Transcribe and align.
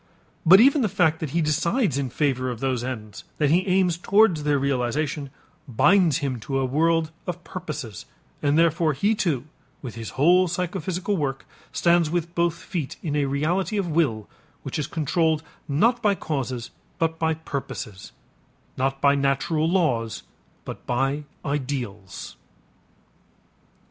But 0.47 0.59
even 0.59 0.81
the 0.81 0.89
fact 0.89 1.19
that 1.19 1.29
he 1.29 1.43
decides 1.43 1.95
in 1.95 2.09
favor 2.09 2.49
of 2.49 2.59
those 2.59 2.83
ends, 2.83 3.23
that 3.37 3.51
he 3.51 3.67
aims 3.67 3.99
towards 3.99 4.41
their 4.41 4.57
realization, 4.57 5.29
binds 5.67 6.17
him 6.25 6.39
to 6.39 6.57
a 6.57 6.65
world 6.65 7.11
of 7.27 7.43
purposes, 7.43 8.07
and 8.41 8.57
therefore, 8.57 8.93
he, 8.93 9.13
too, 9.13 9.43
with 9.83 9.93
his 9.93 10.17
whole 10.17 10.47
psychophysical 10.47 11.15
work, 11.15 11.45
stands 11.71 12.09
with 12.09 12.33
both 12.33 12.55
feet 12.55 12.95
in 13.03 13.15
a 13.15 13.25
reality 13.25 13.77
of 13.77 13.89
will 13.91 14.27
which 14.63 14.79
is 14.79 14.87
controlled 14.87 15.43
not 15.67 16.01
by 16.01 16.15
causes 16.15 16.71
but 16.97 17.19
by 17.19 17.35
purposes, 17.35 18.11
not 18.77 19.01
by 19.01 19.13
natural 19.13 19.69
laws 19.69 20.23
but 20.65 20.83
by 20.87 21.25
ideals. 21.45 22.37